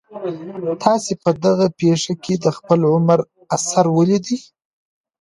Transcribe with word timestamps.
تاسي 0.83 1.13
په 1.23 1.29
دغه 1.45 1.67
پېښي 1.79 2.13
کي 2.23 2.33
د 2.39 2.45
خپل 2.57 2.79
عمر 2.93 3.19
اثر 3.55 3.85
ولیدی؟ 3.97 4.37